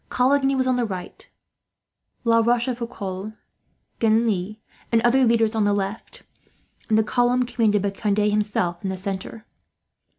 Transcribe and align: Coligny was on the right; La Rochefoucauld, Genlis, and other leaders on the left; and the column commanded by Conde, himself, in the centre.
Coligny 0.09 0.55
was 0.55 0.65
on 0.65 0.77
the 0.77 0.83
right; 0.83 1.29
La 2.23 2.39
Rochefoucauld, 2.39 3.37
Genlis, 3.99 4.57
and 4.91 4.99
other 5.03 5.23
leaders 5.25 5.53
on 5.53 5.63
the 5.63 5.73
left; 5.73 6.23
and 6.89 6.97
the 6.97 7.03
column 7.03 7.45
commanded 7.45 7.83
by 7.83 7.91
Conde, 7.91 8.17
himself, 8.17 8.83
in 8.83 8.89
the 8.89 8.97
centre. 8.97 9.45